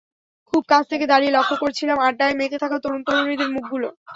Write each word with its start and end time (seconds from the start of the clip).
খুব 0.53 0.63
কাছ 0.69 0.83
থেকে 0.91 1.05
দাঁড়িয়ে 1.07 1.35
লক্ষ 1.37 1.51
করছিলাম 1.63 1.97
আড্ডায় 2.01 2.35
মেতে 2.39 2.57
থাকা 2.63 2.77
তরুণ-তরুণীদের 2.83 3.49
মুখগুলো। 3.55 3.87